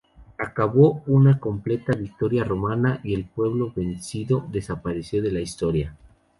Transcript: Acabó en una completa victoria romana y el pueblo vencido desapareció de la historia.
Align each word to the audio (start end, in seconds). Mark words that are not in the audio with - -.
Acabó 0.39 1.03
en 1.05 1.13
una 1.13 1.39
completa 1.39 1.93
victoria 1.95 2.43
romana 2.43 2.99
y 3.03 3.13
el 3.13 3.25
pueblo 3.25 3.71
vencido 3.71 4.43
desapareció 4.51 5.21
de 5.21 5.31
la 5.31 5.41
historia. 5.41 5.95